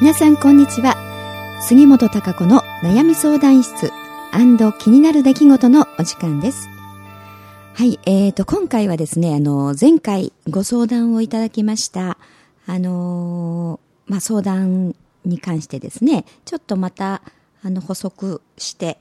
[0.00, 0.96] 皆さんこんにちは
[1.62, 3.92] 杉本孝子の悩み相談室
[4.80, 6.68] 気になる出来事のお時間です
[7.74, 12.18] はいえーと今回はですねあの前回ご相談をいただきました
[12.66, 17.22] あの、まあ相談に関してですねちょっとまた
[17.62, 18.98] あの補足して、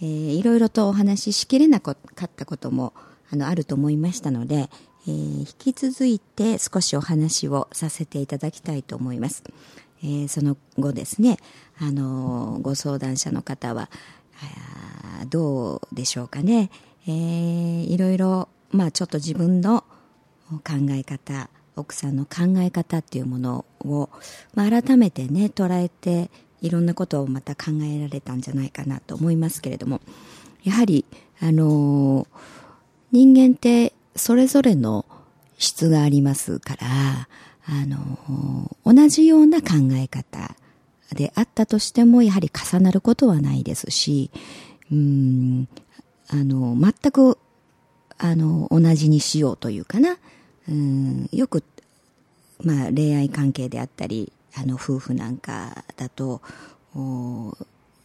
[0.00, 2.92] えー、いろいろとお話ししきれなかったことも
[3.32, 4.70] あのあると思いましたので、
[5.06, 9.42] えー、引き続いて少しお話をさせていただきたいと思います。
[10.02, 11.38] えー、その後ですね、
[11.78, 13.90] あのご相談者の方は
[15.28, 16.70] どうでしょうかね、
[17.06, 19.84] えー、いろいろ、まあ、ちょっと自分の
[20.50, 24.10] 考え方奥さんの考え方っていうものを、
[24.54, 26.30] まあ、改めてね捉えて
[26.60, 30.00] いろんなことをまた考えられたんじゃないかなと思いますけれども
[30.62, 31.04] やはり
[31.40, 32.26] あの
[33.12, 35.06] 人間ってそれぞれの
[35.58, 37.28] 質がありますから
[37.66, 40.56] あの、同じような考え方
[41.14, 44.30] であったとしても、やはり重なることはないですし、
[44.90, 45.68] うん、
[46.28, 47.38] あの、全く、
[48.18, 50.18] あの、同じにしようというかな、
[50.68, 51.62] うん、よく、
[52.62, 56.42] まあ、恋愛関係であったり、あの、夫婦なんかだと、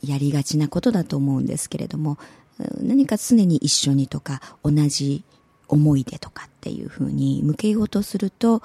[0.02, 2.18] やりがちなことだと思うんですけれども、
[2.82, 5.24] 何か常に一緒にとか、同じ
[5.68, 8.62] 思い出とかっていうふうに向けようとすると、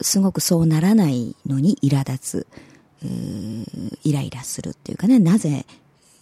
[0.00, 2.46] すごくそうならないのに苛立つ、
[4.04, 5.66] イライラするっていうかね、なぜ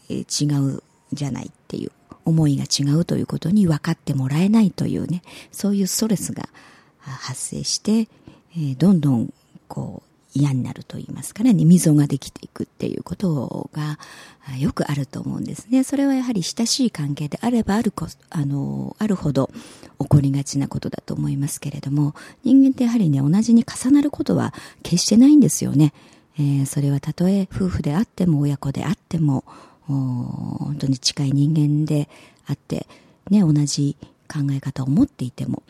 [0.08, 0.22] 違
[0.54, 1.92] うじゃないっていう、
[2.24, 6.48] 思いが違うということに分かってもらえないというね、そういうストレスが
[7.00, 8.08] 発生して、
[8.78, 9.32] どんどん
[9.68, 13.98] こう嫌になると言いますからね、溝ができていくっていうことが
[14.58, 15.84] よくあると思うんですね。
[15.84, 19.50] それはやはり親しい関係であればあるこあのあるほど
[20.00, 25.92] 起こりがちなことだと思いますけれども、人間ってやはりね、同じに重なることは決してないんですよね。
[26.36, 29.44] えー、それはたとえ夫婦であっても親子であっても、
[29.86, 32.08] 本当に近い人間で
[32.46, 32.88] あって、
[33.30, 33.96] ね、同じ
[34.26, 35.62] 考え方を持っていても、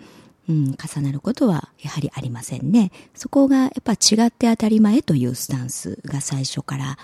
[0.49, 2.93] うん、重なることはやはりありませんね。
[3.15, 6.99] そこがやっぱ違って当たり前というスタンスが最初から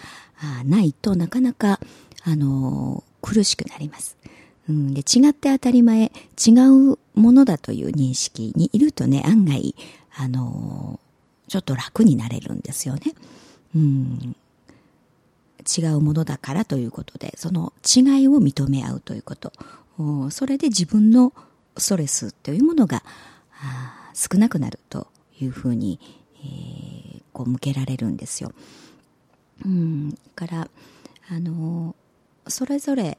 [0.64, 1.80] ないとなかなか、
[2.22, 4.16] あの苦しくなります。
[4.68, 6.12] うん、で違って当たり前、
[6.46, 6.50] 違
[6.92, 9.74] うものだという認識にいるとね、案外、
[10.16, 11.00] あの
[11.48, 13.14] ちょっと楽になれるんですよね。
[13.74, 14.36] うん、
[15.78, 19.52] 違うものだからということで、その違いを認め合うということ。
[20.30, 21.32] それで自分の
[21.76, 23.02] ストレスというものが
[24.14, 25.06] 少なくなると
[25.40, 25.98] いうふうに、
[26.36, 28.52] えー、こう向けられるんですよ。
[29.64, 30.68] うん、から
[31.28, 31.94] あの
[32.48, 33.18] それぞれ、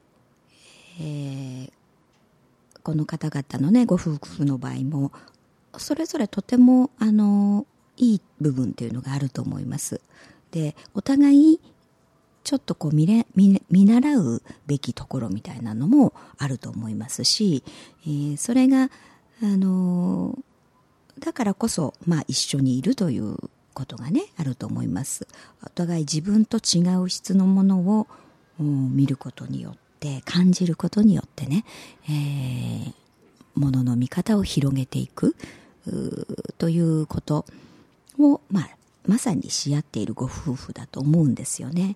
[0.99, 1.71] えー、
[2.83, 5.11] この方々のねご夫婦の場合も
[5.77, 7.65] それぞれとてもあの
[7.97, 10.01] いい部分というのがあると思います。
[10.51, 11.59] でお互い
[12.43, 17.63] ちょっとこう見れ見見習うべきところみたいなのもあると思いますし、
[18.03, 18.89] えー、それが
[19.41, 20.37] あの
[21.19, 23.37] だからこそ、まあ、一緒にいるという
[23.73, 25.27] ことがねあると思います
[25.63, 28.07] お互い自分と違う質のものを
[28.59, 31.65] 見ることによって感じることによってね、
[32.05, 32.93] えー、
[33.55, 35.35] ものの見方を広げていく
[36.57, 37.45] ということ
[38.19, 38.69] を、まあ、
[39.07, 41.95] まさにし合っているご夫婦だと思うんですよね。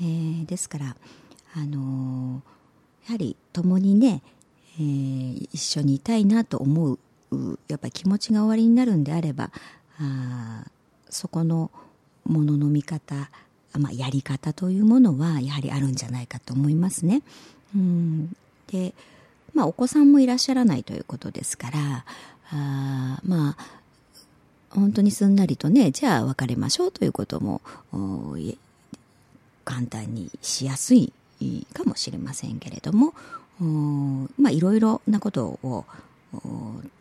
[0.00, 0.96] えー、ですから、
[1.54, 4.22] あのー、やはり共にね、
[4.78, 6.98] えー、一緒にいたいなと思う
[7.68, 9.50] やっぱり気持ちが終わりになるんであれば
[10.00, 10.64] あ
[11.10, 11.70] そこの
[12.24, 13.30] ものの見方、
[13.72, 17.22] まあ、やり方というものはやはりあるんじゃないかと思いますね。
[17.74, 18.36] うん
[18.68, 18.94] で
[19.54, 22.04] まあ、お子さんもいらっしゃらないということですから
[22.50, 23.78] あまあ
[24.70, 27.60] 本当にすんなりとねじゃあ別れましょうということも
[29.64, 31.12] 簡単にしやすい
[31.72, 33.14] かもしれませんけれども
[33.64, 35.84] まあいろいろなことを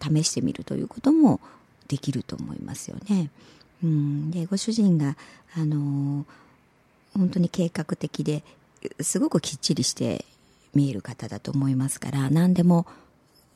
[0.01, 1.39] 試してみるということも
[1.87, 3.29] できると思いますよね。
[3.83, 5.15] うん、でご主人が、
[5.55, 6.25] あの
[7.13, 8.43] 本当に計画的で
[8.99, 10.25] すごくきっちりして
[10.73, 12.85] 見える方だと思いますから何でも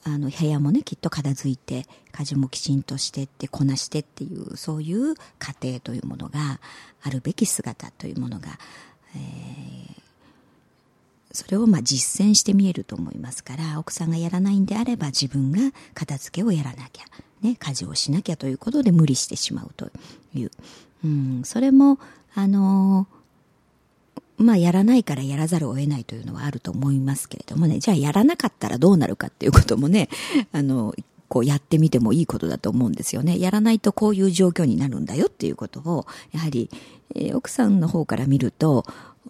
[0.03, 6.59] あの部屋もねきっと片付いて家事もきちんとしてってこなしてっていうそういう家庭というものが
[7.03, 8.47] あるべき姿というものが、
[9.15, 10.01] えー、
[11.33, 15.59] それをまあ実践して見えると思いますから奥さんがやらないんであれば自分が
[15.93, 17.05] 片付けをやらなきゃ、
[17.41, 19.89] ね、家事をしなきゃということで無理してしまうと
[20.33, 20.51] いう、
[21.03, 21.99] うん、それも
[22.35, 23.07] あの
[24.37, 30.09] まあやらないからやらざるを得ないというのはあると思いますけれどもねじゃあやらなかったらどうなるかっていうこともね
[30.51, 30.95] あの
[31.31, 33.39] こうやってみてもいいことだと思うんですよね。
[33.39, 36.69] やらないとこういう状況になるんだよっていうことを、やはり、
[37.15, 38.83] えー、奥さんの方から見ると、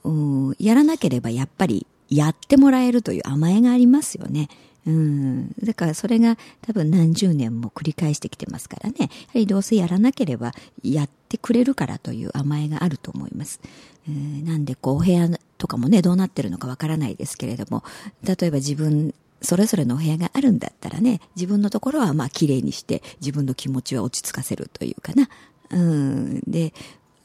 [0.04, 0.12] う
[0.52, 4.50] ん、やらなければやっぱりやってもらえるという甘えがありますよね。
[4.86, 5.54] うん。
[5.64, 8.96] だからそれが多分何十年も繰り返してきてますからね。
[9.00, 10.54] やはりどうせやらなければ
[10.84, 13.62] やってくれるからという甘えがあると思います。
[14.08, 17.84] えー、なんでこうお部屋とかもね、どうなってるのかわからないですけれども、
[18.24, 25.30] 例えば自分それぞれのお部屋があるんだったらね、自分のところはまあ綺麗にして自分の気持ちは落ち着かせるというかな。
[25.72, 26.42] うん。
[26.48, 26.74] で、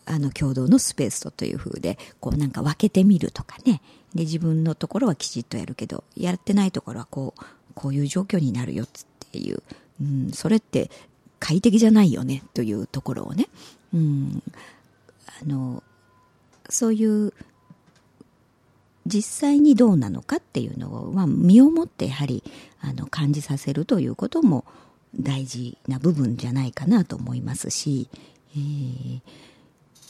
[0.07, 3.83] あの共同のスペースとという風で、こうなんか分けてみるとかね。
[4.15, 7.43] で、自分のところはきちっとやるけど、やってないところはこう、
[7.75, 8.89] こういう状況になるよっ
[9.31, 9.63] ていう、
[10.01, 10.91] うん、それって
[11.39, 13.49] 快適じゃないよねというところをね、
[13.93, 14.43] うん、
[15.43, 15.83] あの、
[16.71, 17.33] そういう
[19.07, 22.43] 実際にどうなのかっていうのを、まあ、身をもってやはり
[22.81, 24.65] あの感じさせるということも
[25.19, 28.09] 大事な部分じゃないかなと思いますし、
[28.55, 29.21] えー、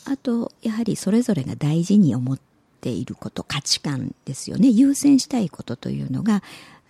[0.09, 2.41] あとやはりそれぞれが大事に思っ
[2.81, 4.69] ていること価値観ですよね。
[4.69, 6.43] 優先したいことというのが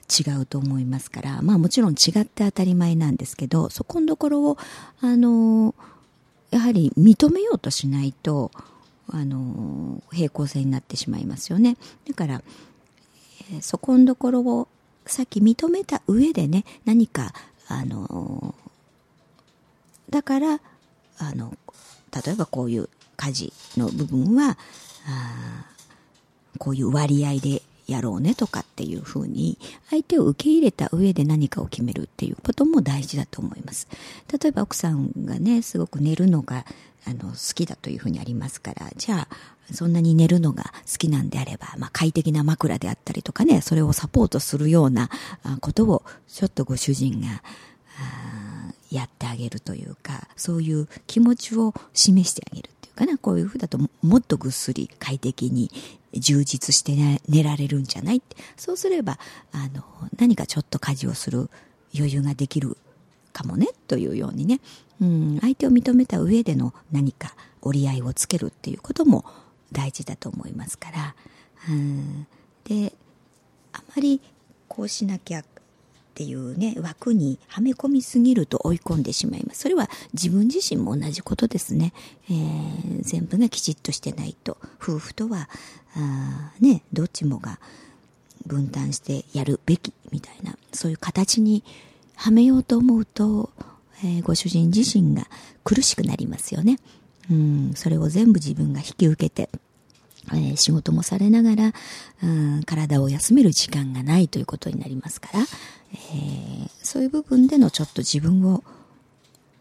[0.09, 1.43] 違うと思いますから。
[1.43, 4.59] まあもちろん違って当たり前なんですけどそこのところを
[5.01, 5.75] あの
[6.51, 8.51] やはり認めようとしないと
[9.09, 11.77] あの平行線になってしまいますよね。
[12.07, 12.43] だから、
[13.61, 14.69] そこのところを
[15.07, 17.33] さっき認めた上でね何か
[17.69, 18.55] あの
[20.11, 20.61] だから
[21.19, 21.57] あの
[22.25, 24.59] 例えばこういう家事の部分は
[25.09, 25.65] あ
[26.59, 29.59] こういう割合でやろうねとかっていうふうに
[29.91, 33.87] 相手を受け入れた上で何かを決めるっていうことも大事だと思います。
[34.33, 36.65] 例えば奥さんがね、すごく寝るのが
[37.07, 39.37] あの好きだというふうにありますから、じゃあ
[39.73, 45.09] そんなに寝るのが好きなんであれば、まあ、快適な枕であったりとかね、それをサポートするような
[45.61, 47.43] ことをちょっとご主人が
[48.91, 55.71] やってあげるというか、そういう気持ちを示してあげるっていうかな、こういうふうだともっとぐっすり快適に
[56.13, 58.19] 充実して、ね、寝られるんじゃない？
[58.19, 59.19] ってそうすれば、
[59.53, 59.85] あの、
[60.19, 61.51] 何かちょっと家事をする
[61.95, 62.77] 余裕ができる
[63.33, 64.61] かもね、というようにね、
[65.01, 69.25] うん、相手を認めた上での何か折り合いをつけるっていうことも
[69.73, 71.15] 大事だと思いますから、
[71.69, 72.27] うん、
[72.65, 72.95] で、
[73.73, 74.23] あまり
[74.69, 75.45] こうしなきゃ
[76.17, 79.61] っていうね、枠にはめ込みすぎると追い込んでしまいます。
[79.61, 81.93] それは自分自身も同じことですね。
[82.31, 85.51] えー、全部がきちっとしてないと、夫婦とは、
[85.95, 87.61] あね、どっちもが
[88.47, 91.63] 分担してやるべきみたいな、そういう形に
[92.15, 93.51] はめようと思うと、
[94.03, 95.29] えー、ご主人自身が
[95.65, 96.79] 苦しくなりますよね。
[97.31, 99.51] うん、それを全部自分が引き受けて、
[100.33, 101.73] えー、仕事もされながら、
[102.23, 105.41] うん、体を休める時間がないということになりますから、
[105.93, 108.63] えー、そういう部分でのちょっと自分を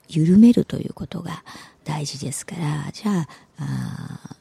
[0.07, 1.43] 緩めるということが
[1.83, 3.27] 大事ですから、じゃ
[3.59, 4.37] あ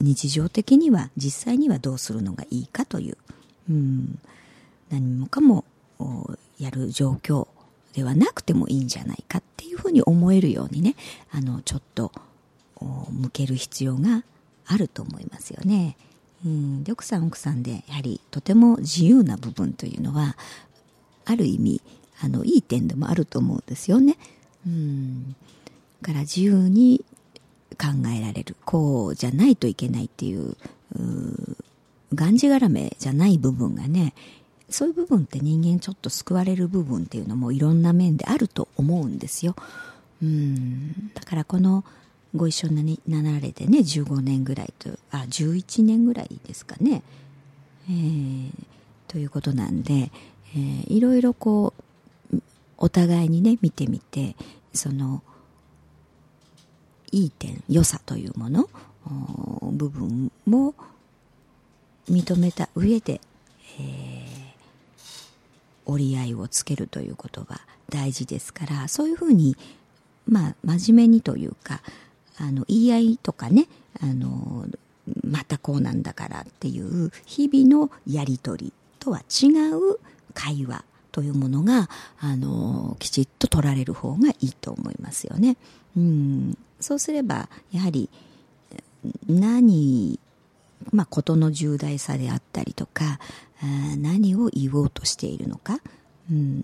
[0.00, 3.18] 日常的には実際にはどうするのがいいかという、
[3.68, 4.18] うん、
[4.90, 5.64] 何もかも
[6.58, 7.48] やる状況
[7.92, 10.96] ではなくてもいいんじゃないかっていうふうに思えるようにね、
[11.32, 12.12] あの、ちょっと
[12.80, 14.22] 向ける必要が
[14.66, 15.96] あると思いますよね。
[16.44, 20.38] うん、で奥さん奥さんでやはりとても自由な部分というのは
[21.30, 21.80] ある意味
[22.22, 24.16] あのいい点でもあると思うんですよね。
[24.66, 25.34] うん、
[26.02, 27.04] から自由に
[27.78, 30.56] 考えられるこうじゃないといけないっていう
[32.14, 34.12] がんじがらめじゃない部分がね
[34.68, 39.56] そういう部分って人間ちょっと救われる部分っていうのもいろんな面であると思うんですよ。
[40.22, 41.84] うんだからこの
[42.36, 47.02] ご一緒になられてね15年ぐらいとあ11年ぐらいですかね、
[47.88, 48.50] えー、
[49.08, 50.12] ということなんで、
[50.54, 51.74] えー、いろいろこ
[52.32, 52.42] う
[52.78, 54.36] お互いにね見てみて
[54.72, 55.22] その
[57.12, 58.68] いい点良さというもの
[59.72, 60.74] 部分も
[62.08, 63.20] 認めた上で、
[63.78, 64.30] えー、
[65.86, 69.56] 折り合いをつけるということが大事ですからそういうふうに
[70.26, 71.82] まあ真面目にというか
[72.38, 73.66] あの言い合いとかね
[74.00, 74.66] あの
[75.24, 79.98] またこうなんだからっていう日々のやり取りとは違う
[80.34, 81.88] 会話というものが
[82.20, 85.56] あのきちっと取られる方がいいと思いますよね。
[85.96, 88.08] うんそうすればやはり
[89.28, 90.18] 何
[90.92, 93.18] まあ、事の重大さであったりとか
[93.98, 95.78] 何を言おうとしているのか、
[96.30, 96.62] うん、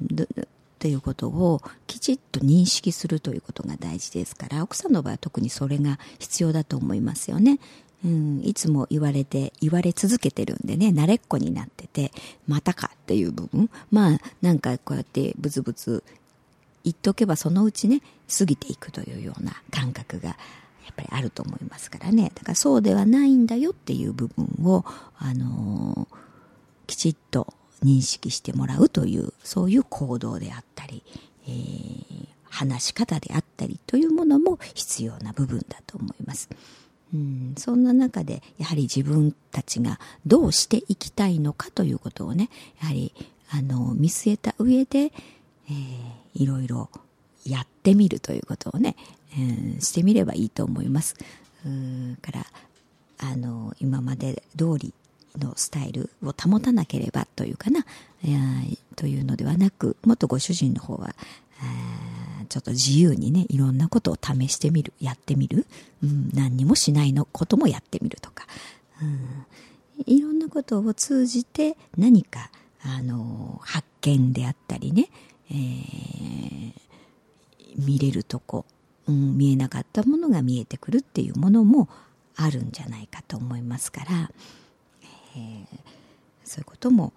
[0.79, 7.59] ということをきちっと認識するということが大事ですから奥さんの場合は特にそれが必要だと思いますよね。
[8.07, 12.13] うん、いつも言われて、言われ続けてるんでね、慣れっこになってて、
[12.47, 13.69] またかっていう部分。
[13.91, 16.05] まあ、なんかこうやってブツブツ
[16.87, 18.01] 言っとけばそのうちね
[18.39, 20.35] 過ぎていくというような感覚がや
[20.93, 24.85] っぱりあると思いますからねだからそうではないんだよっていう部分を、
[25.19, 26.17] あのー、
[26.87, 27.53] きちっと
[27.85, 31.03] 認識してもらうというそういう行動であったり、
[31.49, 36.49] えー、話し方であったりというものも必要な部分だと思います。
[37.15, 43.13] うん、そんな中でやはり自分たちがどうしていきたいのかということをねやはり
[43.51, 46.91] あの見据えた上で、えー、いろいろ
[47.45, 48.97] やってみるということをね、
[49.33, 51.15] えー、してみればいいと思います。
[51.65, 52.47] うから
[53.19, 54.95] あの今まで通り
[55.39, 57.85] のスタイルを保たなければというかな、
[58.25, 61.15] えー、というのではなくもっとご主人の方は、
[62.47, 64.93] ちょっと自由にねいろんなことを試してみる。
[65.01, 65.67] やってみる、
[66.03, 68.47] うん、何にもしないのこともやってみるとか、
[69.03, 69.47] うん、
[70.07, 72.51] いろんなことを通じて何か
[72.83, 75.09] あの発見であったりね、
[75.51, 76.73] えー、
[77.77, 78.65] 見れるとこ、
[79.07, 81.89] うん、見えなかったものが見えてくるっていうものも
[82.37, 84.31] あるんじゃないかと思いますから、
[85.37, 85.67] えー、
[86.45, 87.13] そういうことも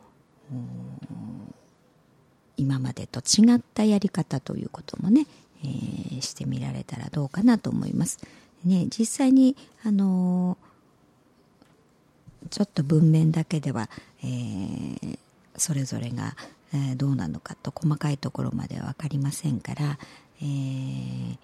[2.59, 5.25] 今までと違ったやり方ということもね、
[5.63, 8.19] えー、してみられたらどうかなと思います。
[8.65, 13.89] ね、実際に、あのー、ちょっと文面だけでは、
[14.23, 15.17] えー、
[15.57, 16.35] それぞれが、
[16.73, 19.97] えー、どうなのかと細かいところまでは分かりませんから、
[20.41, 21.37] えー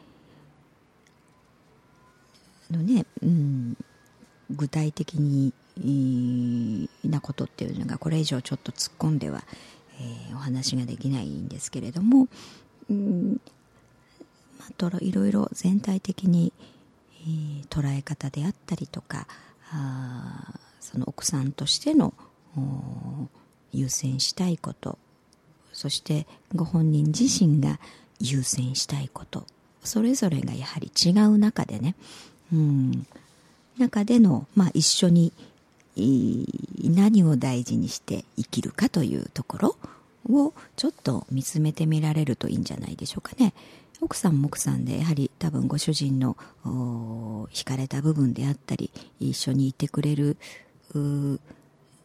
[2.72, 3.78] のねうん、
[4.50, 5.54] 具体的に
[7.04, 9.44] なことっていうのがこれ以上ちょっと突っ込んでは、
[10.00, 12.28] えー、お話ができないんですけれども、
[12.90, 13.40] うん
[14.60, 16.54] まあ、いろいろ全体的に、
[17.22, 19.28] えー、捉え方であったりとか
[19.72, 22.14] あその奥さんとしての
[23.72, 24.98] 優先したいこと
[25.74, 27.80] そしてご本人自身が
[28.20, 29.46] 優先したいこと
[29.84, 31.96] それぞれがやはり違う中でね、
[32.54, 33.06] うん、
[33.78, 35.34] 中での、まあ、一緒に
[35.96, 39.78] 何を大事にして生きるかというところ
[40.30, 43.54] をちょっと見つめてみられるといいんじゃないでしょうかね。
[44.02, 46.36] 奥さんも奥さんでやはり多分ご主人の
[46.66, 50.38] 惹かれた部分であったり一緒にいてくれる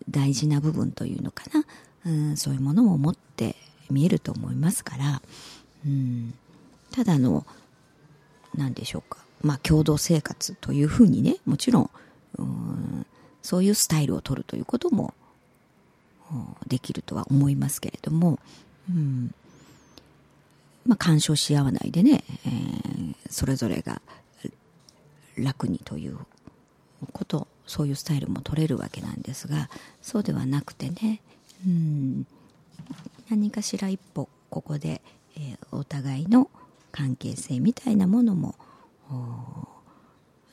[0.09, 1.65] 大事な部分というのかな、
[2.07, 3.57] うん、そういうものも持って
[3.91, 5.21] 見えると思いますから、
[5.85, 6.33] うん、
[6.93, 7.45] ただの
[8.55, 9.19] 何でしょうか。
[9.43, 11.91] まあ共同生活というふうにねもちろん、
[12.39, 13.07] うん、
[13.43, 15.15] そういうスタイルを取るということも
[16.67, 18.39] できるとは思いますけれども、
[18.89, 19.35] うん。
[20.87, 24.01] まあ、干渉し合わないでね、えー、それぞれが
[25.37, 26.19] 楽にという
[27.13, 29.71] ことそういうスタイルも取れるわけなんですが
[30.03, 31.21] そうではなくてね、
[31.67, 32.27] うん、
[33.29, 35.03] 何かしら一歩ここで、
[35.37, 36.51] えー、お互いの
[36.93, 38.57] 関係性みたいなものも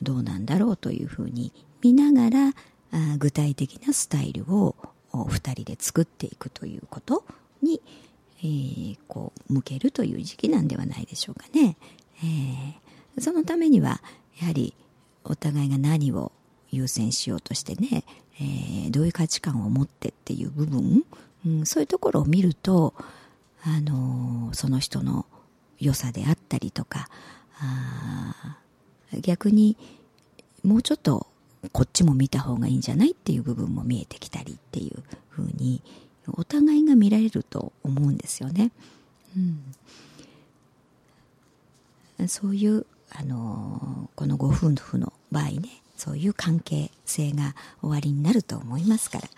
[0.00, 1.52] どうなんだろうというふうに
[1.82, 2.52] 見ながら
[3.18, 4.74] 具体的なスタイルを
[5.12, 7.24] 2人で作っていくということ
[7.62, 7.80] に、
[8.40, 11.76] えー、こう向けるという時期なんではないでしょうかね。
[12.22, 14.00] えー、そのためには
[14.40, 14.74] やはり
[15.24, 16.32] お互いが何を
[16.70, 18.04] 優先しようとしてね、
[18.40, 21.04] えー、どういう価値観を持ってっていう部分、
[21.46, 22.94] うん、そういうところを見ると、
[23.64, 25.26] あのー、その人の
[25.78, 27.08] 良さであったりとか
[27.60, 28.58] あ
[29.20, 29.76] 逆に
[30.64, 31.26] もうちょっと
[31.72, 35.82] こっちも見た方がいいんじゃないっていう部分も見えてきたりっていうふうに
[36.32, 38.70] お互いが見られると思うんですよね。
[42.18, 49.28] うん、そういうあのこのご夫婦の場合ねそういう関係性が終わりになると思いますから、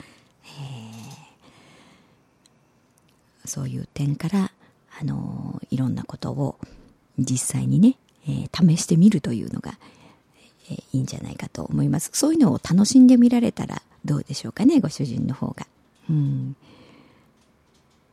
[3.45, 4.53] そういう点から
[5.01, 6.59] あのいろんなことを
[7.19, 7.97] 実際にね、
[8.27, 9.79] えー、試してみるというのが、
[10.71, 12.11] え、いいんじゃないかと思います。
[12.12, 15.67] そういうのを楽しんでみられたらどうでしょうかねご主人の方が。
[16.09, 16.57] うん。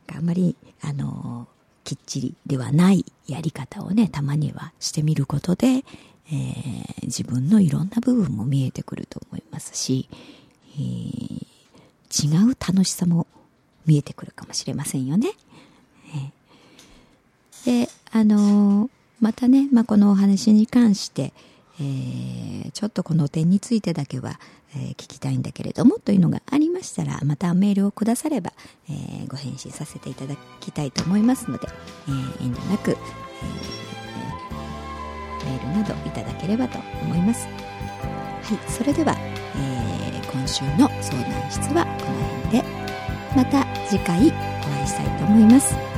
[0.08, 1.46] あんまりあの
[1.84, 10.08] きっちりではないやり方をねたまにはしてみることで、えー、自分のいろんな部分も見えてくると思いますし、
[10.74, 13.26] えー、違う楽しさも
[13.86, 15.32] 見えてくるかもしれませんよね。
[17.64, 18.88] であの、
[19.20, 21.34] またね、まあ、このお話に関して、
[21.80, 24.40] えー、ちょっとこの点についてだけは、
[24.74, 28.52] えー、聞きたいんだけれどもというのがありましたらまたメールをくだされば、
[28.88, 31.68] えー、ご返信させていただきたいと思いますので、
[32.08, 32.94] えー、遠慮なく、え
[35.44, 37.46] メールなどいただければと思います。
[37.46, 39.14] はいそれでは、
[39.56, 42.78] え今週の相談室はこの辺で。
[43.36, 45.97] また次回お会いしたいと思います。